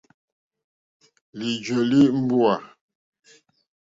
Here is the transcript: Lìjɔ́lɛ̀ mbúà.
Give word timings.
Lìjɔ́lɛ̀ 1.37 2.03
mbúà. 2.19 2.53